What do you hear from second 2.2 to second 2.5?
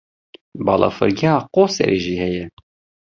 heye.